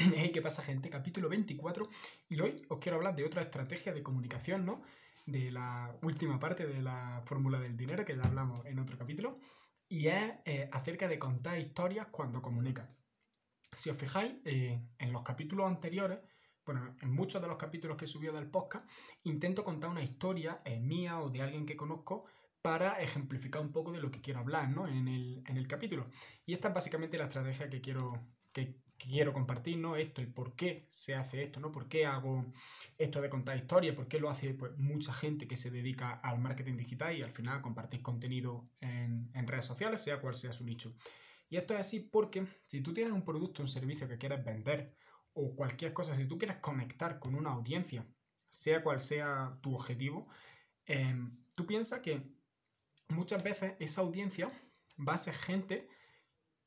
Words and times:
Hey, 0.00 0.30
¿qué 0.32 0.40
pasa, 0.40 0.62
gente? 0.62 0.90
Capítulo 0.90 1.28
24. 1.28 1.88
Y 2.28 2.40
hoy 2.40 2.62
os 2.68 2.78
quiero 2.78 2.98
hablar 2.98 3.16
de 3.16 3.24
otra 3.24 3.42
estrategia 3.42 3.92
de 3.92 4.00
comunicación, 4.00 4.64
¿no? 4.64 4.82
De 5.26 5.50
la 5.50 5.92
última 6.02 6.38
parte 6.38 6.68
de 6.68 6.80
la 6.80 7.20
fórmula 7.26 7.58
del 7.58 7.76
dinero, 7.76 8.04
que 8.04 8.16
ya 8.16 8.22
hablamos 8.22 8.64
en 8.64 8.78
otro 8.78 8.96
capítulo. 8.96 9.40
Y 9.88 10.06
es 10.06 10.34
eh, 10.44 10.68
acerca 10.70 11.08
de 11.08 11.18
contar 11.18 11.58
historias 11.58 12.06
cuando 12.12 12.40
comunicas. 12.40 12.88
Si 13.72 13.90
os 13.90 13.96
fijáis, 13.96 14.36
eh, 14.44 14.80
en 14.98 15.12
los 15.12 15.22
capítulos 15.22 15.66
anteriores, 15.66 16.20
bueno, 16.64 16.94
en 17.00 17.10
muchos 17.12 17.42
de 17.42 17.48
los 17.48 17.56
capítulos 17.56 17.96
que 17.96 18.04
he 18.04 18.08
subido 18.08 18.34
del 18.34 18.48
podcast, 18.48 18.88
intento 19.24 19.64
contar 19.64 19.90
una 19.90 20.04
historia 20.04 20.62
eh, 20.64 20.78
mía 20.78 21.18
o 21.18 21.28
de 21.28 21.42
alguien 21.42 21.66
que 21.66 21.76
conozco 21.76 22.26
para 22.62 23.00
ejemplificar 23.00 23.62
un 23.62 23.72
poco 23.72 23.90
de 23.90 24.00
lo 24.00 24.12
que 24.12 24.20
quiero 24.20 24.38
hablar, 24.38 24.68
¿no? 24.68 24.86
En 24.86 25.08
el, 25.08 25.42
en 25.44 25.56
el 25.56 25.66
capítulo. 25.66 26.08
Y 26.46 26.54
esta 26.54 26.68
es 26.68 26.74
básicamente 26.74 27.18
la 27.18 27.24
estrategia 27.24 27.68
que 27.68 27.80
quiero, 27.80 28.28
que, 28.52 28.76
quiero 28.98 29.32
compartir, 29.32 29.78
¿no? 29.78 29.96
Esto, 29.96 30.20
el 30.20 30.28
por 30.28 30.54
qué 30.54 30.86
se 30.88 31.14
hace 31.14 31.42
esto, 31.44 31.60
¿no? 31.60 31.72
¿Por 31.72 31.88
qué 31.88 32.04
hago 32.06 32.52
esto 32.98 33.20
de 33.20 33.30
contar 33.30 33.56
historias? 33.56 33.94
¿Por 33.94 34.08
qué 34.08 34.18
lo 34.20 34.28
hace 34.28 34.54
pues, 34.54 34.76
mucha 34.76 35.12
gente 35.12 35.46
que 35.48 35.56
se 35.56 35.70
dedica 35.70 36.14
al 36.14 36.40
marketing 36.40 36.76
digital 36.76 37.16
y 37.16 37.22
al 37.22 37.30
final 37.30 37.62
compartir 37.62 38.02
contenido 38.02 38.68
en, 38.80 39.30
en 39.34 39.46
redes 39.46 39.64
sociales, 39.64 40.02
sea 40.02 40.20
cual 40.20 40.34
sea 40.34 40.52
su 40.52 40.64
nicho? 40.64 40.94
Y 41.48 41.56
esto 41.56 41.74
es 41.74 41.80
así 41.80 42.00
porque 42.00 42.46
si 42.66 42.82
tú 42.82 42.92
tienes 42.92 43.14
un 43.14 43.24
producto 43.24 43.62
un 43.62 43.68
servicio 43.68 44.08
que 44.08 44.18
quieres 44.18 44.44
vender 44.44 44.94
o 45.32 45.54
cualquier 45.54 45.92
cosa, 45.92 46.14
si 46.14 46.26
tú 46.26 46.36
quieres 46.36 46.58
conectar 46.58 47.18
con 47.18 47.34
una 47.34 47.50
audiencia, 47.50 48.06
sea 48.50 48.82
cual 48.82 49.00
sea 49.00 49.56
tu 49.62 49.74
objetivo, 49.74 50.28
eh, 50.86 51.14
tú 51.54 51.66
piensas 51.66 52.00
que 52.00 52.22
muchas 53.08 53.42
veces 53.42 53.74
esa 53.78 54.00
audiencia 54.02 54.50
va 54.98 55.14
a 55.14 55.18
ser 55.18 55.34
gente 55.34 55.88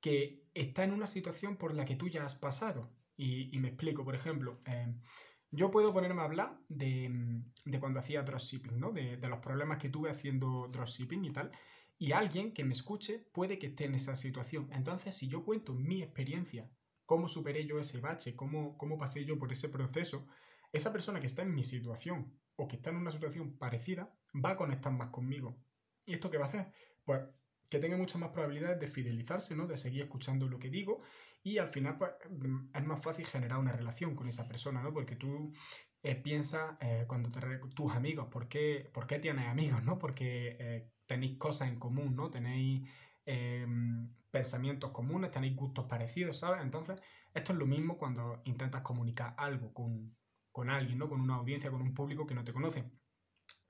que 0.00 0.44
está 0.54 0.84
en 0.84 0.92
una 0.92 1.06
situación 1.06 1.56
por 1.56 1.74
la 1.74 1.84
que 1.84 1.96
tú 1.96 2.08
ya 2.08 2.24
has 2.24 2.34
pasado. 2.34 2.90
Y, 3.16 3.56
me 3.58 3.68
explico, 3.68 4.04
por 4.04 4.14
ejemplo, 4.14 4.60
eh, 4.66 4.94
yo 5.50 5.70
puedo 5.70 5.92
ponerme 5.92 6.20
a 6.20 6.24
hablar 6.24 6.58
de, 6.68 7.42
cuando 7.80 8.00
hacía 8.00 8.22
dropshipping, 8.22 8.78
¿no? 8.78 8.92
De, 8.92 9.16
los 9.16 9.38
problemas 9.38 9.78
que 9.78 9.88
tuve 9.88 10.10
haciendo 10.10 10.68
dropshipping 10.68 11.24
y 11.24 11.32
tal. 11.32 11.50
Y 11.98 12.12
alguien 12.12 12.52
que 12.52 12.64
me 12.64 12.74
escuche 12.74 13.26
puede 13.32 13.58
que 13.58 13.68
esté 13.68 13.84
en 13.84 13.94
esa 13.94 14.14
situación. 14.16 14.68
Entonces, 14.72 15.16
si 15.16 15.28
yo 15.28 15.44
cuento 15.44 15.72
mi 15.72 16.02
experiencia, 16.02 16.68
cómo 17.06 17.26
superé 17.26 17.66
yo 17.66 17.78
ese 17.78 18.00
bache, 18.00 18.36
cómo, 18.36 18.76
cómo 18.76 18.98
pasé 18.98 19.24
yo 19.24 19.38
por 19.38 19.50
ese 19.50 19.70
proceso, 19.70 20.26
esa 20.72 20.92
persona 20.92 21.20
que 21.20 21.26
está 21.26 21.42
en 21.42 21.54
mi 21.54 21.62
situación 21.62 22.38
o 22.56 22.68
que 22.68 22.76
está 22.76 22.90
en 22.90 22.96
una 22.96 23.10
situación 23.10 23.56
parecida 23.56 24.12
va 24.34 24.50
a 24.50 24.56
conectar 24.56 24.92
más 24.92 25.08
conmigo. 25.08 25.56
¿Y 26.04 26.14
esto 26.14 26.30
qué 26.30 26.38
va 26.38 26.46
a 26.46 26.48
hacer? 26.48 26.72
Pues 27.04 27.22
que 27.68 27.78
tenga 27.78 27.96
muchas 27.96 28.20
más 28.20 28.30
probabilidades 28.30 28.80
de 28.80 28.88
fidelizarse, 28.88 29.56
¿no? 29.56 29.66
De 29.66 29.76
seguir 29.76 30.02
escuchando 30.02 30.48
lo 30.48 30.58
que 30.58 30.70
digo 30.70 31.02
y 31.46 31.58
al 31.58 31.68
final 31.68 31.96
pues, 31.96 32.10
es 32.74 32.84
más 32.84 33.00
fácil 33.00 33.24
generar 33.24 33.60
una 33.60 33.70
relación 33.70 34.16
con 34.16 34.28
esa 34.28 34.48
persona, 34.48 34.82
¿no? 34.82 34.92
Porque 34.92 35.14
tú 35.14 35.52
eh, 36.02 36.16
piensas 36.16 36.76
eh, 36.80 37.04
cuando 37.06 37.30
te 37.30 37.40
tus 37.72 37.92
amigos, 37.92 38.26
¿por 38.26 38.48
qué, 38.48 38.90
¿por 38.92 39.06
qué 39.06 39.20
tienes 39.20 39.46
amigos, 39.46 39.84
¿no? 39.84 39.96
Porque 39.96 40.56
eh, 40.58 40.90
tenéis 41.06 41.38
cosas 41.38 41.68
en 41.68 41.78
común, 41.78 42.16
¿no? 42.16 42.30
Tenéis 42.32 42.88
em, 43.24 44.12
pensamientos 44.28 44.90
comunes, 44.90 45.30
tenéis 45.30 45.54
gustos 45.54 45.86
parecidos, 45.86 46.36
¿sabes? 46.36 46.62
Entonces, 46.62 47.00
esto 47.32 47.52
es 47.52 47.58
lo 47.60 47.66
mismo 47.66 47.96
cuando 47.96 48.42
intentas 48.44 48.82
comunicar 48.82 49.34
algo 49.36 49.72
con, 49.72 50.16
con 50.50 50.68
alguien, 50.68 50.98
¿no? 50.98 51.08
Con 51.08 51.20
una 51.20 51.36
audiencia, 51.36 51.70
con 51.70 51.80
un 51.80 51.94
público 51.94 52.26
que 52.26 52.34
no 52.34 52.42
te 52.42 52.52
conoce. 52.52 52.90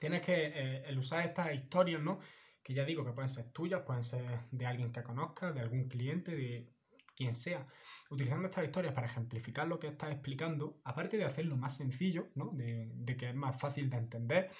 Tienes 0.00 0.22
que 0.22 0.82
el 0.86 0.98
usar 0.98 1.24
estas 1.24 1.54
historias, 1.54 2.02
¿no? 2.02 2.18
Que 2.62 2.74
ya 2.74 2.84
digo 2.84 3.04
que 3.04 3.12
pueden 3.12 3.28
ser 3.28 3.50
tuyas, 3.52 3.82
pueden 3.82 4.04
ser 4.04 4.48
de 4.50 4.66
alguien 4.66 4.92
que 4.92 5.02
conozcas, 5.02 5.54
de 5.54 5.60
algún 5.60 5.88
cliente, 5.88 6.36
de 6.36 6.72
quien 7.16 7.34
sea. 7.34 7.66
Utilizando 8.10 8.48
estas 8.48 8.64
historias 8.64 8.94
para 8.94 9.06
ejemplificar 9.06 9.68
lo 9.68 9.78
que 9.78 9.88
estás 9.88 10.10
explicando, 10.10 10.80
aparte 10.84 11.16
de 11.16 11.24
hacerlo 11.24 11.56
más 11.56 11.76
sencillo, 11.76 12.30
¿no? 12.34 12.50
de, 12.52 13.16
que 13.18 13.28
es 13.28 13.34
más 13.34 13.60
fácil 13.60 13.90
de 13.90 13.98
entender, 13.98 14.50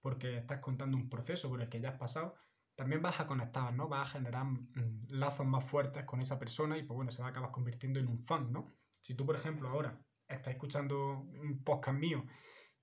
porque 0.00 0.38
estás 0.38 0.60
contando 0.60 0.96
un 0.96 1.08
proceso 1.08 1.48
por 1.48 1.60
el 1.60 1.68
que 1.68 1.80
ya 1.80 1.90
has 1.90 1.98
pasado, 1.98 2.36
también 2.76 3.02
vas 3.02 3.20
a 3.20 3.26
conectar, 3.26 3.72
¿no? 3.72 3.88
Vas 3.88 4.08
a 4.08 4.12
generar 4.12 4.44
mm, 4.44 5.06
lazos 5.08 5.46
más 5.46 5.64
fuertes 5.64 6.04
con 6.04 6.20
esa 6.20 6.38
persona 6.38 6.76
y 6.76 6.82
pues 6.82 6.96
bueno, 6.96 7.10
se 7.10 7.22
va 7.22 7.28
a 7.28 7.30
acabar 7.30 7.50
convirtiendo 7.50 8.00
en 8.00 8.08
un 8.08 8.18
fan, 8.18 8.52
¿no? 8.52 8.74
Si 9.00 9.14
tú, 9.14 9.24
por 9.24 9.36
ejemplo, 9.36 9.68
ahora 9.68 9.98
estás 10.28 10.54
escuchando 10.54 11.20
un 11.40 11.62
podcast 11.62 11.98
mío 11.98 12.24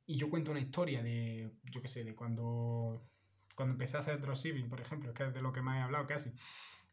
y 0.05 0.17
yo 0.17 0.29
cuento 0.29 0.51
una 0.51 0.59
historia 0.59 1.03
de, 1.03 1.51
yo 1.71 1.81
qué 1.81 1.87
sé, 1.87 2.03
de 2.03 2.15
cuando 2.15 3.09
cuando 3.61 3.73
empecé 3.73 3.95
a 3.95 3.99
hacer 3.99 4.19
dropshipping, 4.19 4.67
por 4.67 4.81
ejemplo, 4.81 5.13
que 5.13 5.23
es 5.23 5.33
de 5.35 5.39
lo 5.39 5.53
que 5.53 5.61
me 5.61 5.77
he 5.77 5.81
hablado 5.81 6.07
casi, 6.07 6.33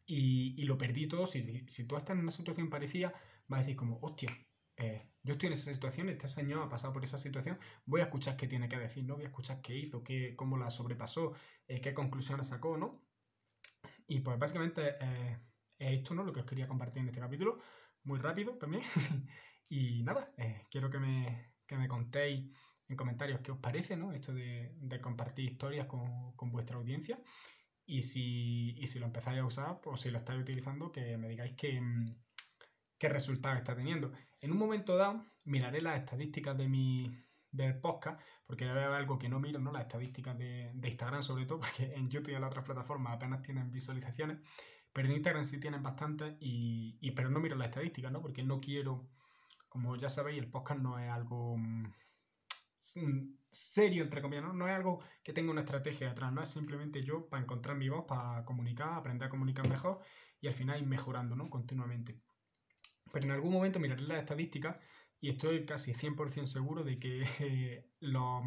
y, 0.05 0.61
lo 0.65 0.77
perdí 0.77 1.07
todo, 1.07 1.25
si, 1.25 1.67
si, 1.67 1.87
tú 1.87 1.97
estás 1.97 2.15
en 2.15 2.21
una 2.21 2.29
situación 2.29 2.69
parecida, 2.69 3.11
vas 3.47 3.57
a 3.57 3.61
decir 3.61 3.75
como, 3.75 3.97
hostia, 4.03 4.29
eh, 4.77 5.09
yo 5.23 5.33
estoy 5.33 5.47
en 5.47 5.53
esa 5.53 5.73
situación, 5.73 6.09
este 6.09 6.27
señor 6.27 6.61
ha 6.61 6.69
pasado 6.69 6.93
por 6.93 7.03
esa 7.03 7.17
situación, 7.17 7.57
voy 7.87 8.01
a 8.01 8.03
escuchar 8.03 8.37
qué 8.37 8.47
tiene 8.47 8.69
que 8.69 8.77
decir, 8.77 9.03
¿no? 9.03 9.15
Voy 9.15 9.23
a 9.23 9.29
escuchar 9.29 9.61
qué 9.61 9.75
hizo, 9.75 10.03
qué, 10.03 10.35
cómo 10.35 10.57
la 10.57 10.69
sobrepasó, 10.69 11.33
eh, 11.67 11.81
qué 11.81 11.95
conclusiones 11.95 12.49
sacó, 12.49 12.77
¿no? 12.77 13.03
Y 14.05 14.19
pues 14.19 14.37
básicamente 14.37 14.95
eh, 15.01 15.39
es 15.79 15.99
esto, 15.99 16.13
¿no? 16.13 16.23
Lo 16.23 16.33
que 16.33 16.41
os 16.41 16.45
quería 16.45 16.67
compartir 16.67 17.01
en 17.01 17.07
este 17.07 17.19
capítulo, 17.19 17.59
muy 18.03 18.19
rápido 18.19 18.59
también. 18.59 18.83
y 19.69 20.03
nada, 20.03 20.31
quiero 20.69 20.91
que 20.91 20.99
me, 20.99 21.55
que 21.65 21.77
me 21.77 21.87
contéis 21.87 22.51
en 22.89 22.95
comentarios 22.95 23.39
qué 23.41 23.51
os 23.51 23.59
parece, 23.59 23.95
¿no? 23.95 24.11
Esto 24.11 24.33
de, 24.33 24.99
compartir 25.01 25.45
historias 25.45 25.87
con, 25.87 26.51
vuestra 26.51 26.77
audiencia. 26.77 27.19
Y 27.85 28.01
si, 28.01 28.75
si, 28.85 28.99
lo 28.99 29.05
empezáis 29.05 29.39
a 29.39 29.45
usar, 29.45 29.79
o 29.85 29.95
si 29.95 30.11
lo 30.11 30.17
estáis 30.17 30.41
utilizando, 30.41 30.91
que 30.91 31.17
me 31.17 31.29
digáis 31.29 31.53
qué, 31.55 31.81
qué 32.97 33.09
resultado 33.09 33.55
está 33.55 33.75
teniendo. 33.75 34.11
En 34.41 34.51
un 34.51 34.57
momento 34.57 34.95
dado, 34.97 35.23
miraré 35.45 35.81
las 35.81 35.99
estadísticas 35.99 36.57
de 36.57 36.67
mi, 36.67 37.11
del 37.51 37.79
podcast, 37.79 38.19
porque 38.45 38.65
es 38.65 38.71
algo 38.71 39.19
que 39.19 39.29
no 39.29 39.39
miro, 39.39 39.59
¿no? 39.59 39.71
Las 39.71 39.83
estadísticas 39.83 40.37
de, 40.37 40.71
Instagram, 40.83 41.21
sobre 41.21 41.45
todo, 41.45 41.59
porque 41.61 41.93
en 41.93 42.09
YouTube 42.09 42.31
y 42.31 42.35
en 42.35 42.41
las 42.41 42.49
otras 42.49 42.65
plataformas 42.65 43.13
apenas 43.13 43.43
tienen 43.43 43.71
visualizaciones, 43.71 44.39
pero 44.91 45.07
en 45.07 45.15
Instagram 45.15 45.45
sí 45.45 45.59
tienen 45.59 45.83
bastantes, 45.83 46.35
y, 46.39 46.97
y, 47.01 47.11
pero 47.11 47.29
no 47.29 47.39
miro 47.39 47.55
las 47.55 47.69
estadísticas, 47.69 48.11
¿no? 48.11 48.21
Porque 48.21 48.43
no 48.43 48.59
quiero, 48.59 49.07
como 49.67 49.95
ya 49.95 50.09
sabéis, 50.09 50.39
el 50.39 50.49
podcast 50.49 50.81
no 50.81 50.97
es 50.97 51.09
algo 51.09 51.55
serio, 53.51 54.03
entre 54.03 54.21
comillas, 54.21 54.53
¿no? 54.53 54.67
Es 54.67 54.75
algo 54.75 55.01
que 55.23 55.33
tenga 55.33 55.51
una 55.51 55.61
estrategia 55.61 56.09
detrás, 56.09 56.31
no 56.31 56.41
es 56.41 56.49
simplemente 56.49 57.03
yo 57.03 57.27
para 57.27 57.43
encontrar 57.43 57.75
mi 57.75 57.89
voz, 57.89 58.05
para 58.05 58.43
comunicar, 58.45 58.93
aprender 58.93 59.27
a 59.27 59.29
comunicar 59.29 59.67
mejor 59.67 59.99
y 60.41 60.47
al 60.47 60.53
final 60.53 60.79
ir 60.79 60.87
mejorando, 60.87 61.35
¿no? 61.35 61.49
Continuamente. 61.49 62.19
Pero 63.11 63.25
en 63.25 63.31
algún 63.31 63.53
momento 63.53 63.79
miraré 63.79 64.03
las 64.03 64.19
estadísticas 64.19 64.77
y 65.19 65.29
estoy 65.29 65.65
casi 65.65 65.93
100% 65.93 66.45
seguro 66.45 66.83
de 66.83 66.99
que 66.99 67.85
los, 67.99 68.43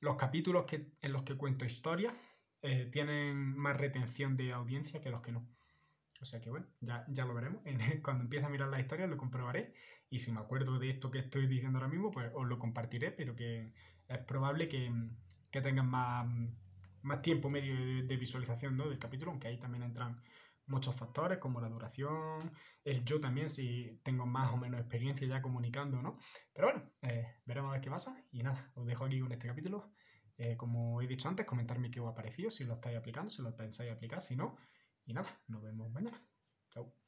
los, 0.00 0.16
capítulos 0.16 0.66
que, 0.66 0.92
en 1.00 1.12
los 1.12 1.22
que 1.22 1.36
cuento 1.36 1.64
historias 1.64 2.14
eh, 2.62 2.88
tienen 2.92 3.56
más 3.56 3.76
retención 3.76 4.36
de 4.36 4.52
audiencia 4.52 5.00
que 5.00 5.10
los 5.10 5.20
que 5.20 5.32
no. 5.32 5.48
O 6.22 6.24
sea 6.24 6.40
que 6.40 6.50
bueno, 6.50 6.66
ya, 6.80 7.04
ya 7.08 7.24
lo 7.24 7.34
veremos. 7.34 7.62
Cuando 8.02 8.24
empiece 8.24 8.46
a 8.46 8.48
mirar 8.48 8.68
la 8.68 8.80
historia 8.80 9.06
lo 9.06 9.16
comprobaré. 9.16 9.74
Y 10.08 10.20
si 10.20 10.30
me 10.30 10.40
acuerdo 10.40 10.78
de 10.78 10.90
esto 10.90 11.10
que 11.10 11.18
estoy 11.18 11.46
diciendo 11.46 11.78
ahora 11.78 11.90
mismo, 11.90 12.10
pues 12.10 12.30
os 12.34 12.46
lo 12.46 12.58
compartiré, 12.58 13.10
pero 13.10 13.34
que 13.34 13.72
es 14.06 14.18
probable 14.18 14.68
que, 14.68 14.92
que 15.50 15.60
tengan 15.60 15.88
más, 15.88 16.26
más 17.02 17.22
tiempo 17.22 17.50
medio 17.50 18.04
de, 18.06 18.16
visualización 18.16 18.76
¿no? 18.76 18.88
del 18.88 18.98
capítulo, 18.98 19.32
aunque 19.32 19.48
ahí 19.48 19.58
también 19.58 19.82
entran 19.82 20.22
muchos 20.66 20.94
factores 20.94 21.38
como 21.38 21.60
la 21.60 21.68
duración, 21.68 22.38
el 22.84 23.04
yo 23.04 23.20
también, 23.20 23.48
si 23.48 24.00
tengo 24.04 24.24
más 24.26 24.52
o 24.52 24.56
menos 24.56 24.80
experiencia 24.80 25.26
ya 25.26 25.42
comunicando, 25.42 26.00
¿no? 26.02 26.18
Pero 26.52 26.68
bueno, 26.68 26.92
eh, 27.02 27.26
veremos 27.44 27.70
a 27.70 27.72
ver 27.72 27.80
qué 27.80 27.90
pasa. 27.90 28.16
Y 28.30 28.42
nada, 28.42 28.70
os 28.74 28.86
dejo 28.86 29.04
aquí 29.04 29.18
con 29.18 29.32
este 29.32 29.48
capítulo. 29.48 29.92
Eh, 30.38 30.56
como 30.56 31.02
he 31.02 31.06
dicho 31.06 31.28
antes, 31.28 31.46
comentarme 31.46 31.90
qué 31.90 32.00
os 32.00 32.08
ha 32.08 32.14
parecido, 32.14 32.48
si 32.50 32.64
lo 32.64 32.74
estáis 32.74 32.96
aplicando, 32.96 33.30
si 33.30 33.42
lo 33.42 33.54
pensáis 33.56 33.90
aplicar, 33.90 34.20
si 34.20 34.36
no. 34.36 34.56
Y 35.06 35.12
nada, 35.14 35.28
nos 35.48 35.62
vemos 35.62 35.90
mañana. 35.90 36.20
Chao. 36.70 37.01